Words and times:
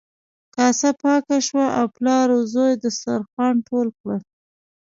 کاسه 0.55 0.89
پاکه 1.01 1.37
شوه 1.47 1.65
او 1.79 1.85
پلار 1.95 2.27
او 2.35 2.41
زوی 2.53 2.73
دسترخوان 2.83 3.55
ټول 3.67 3.87
کړل. 3.99 4.21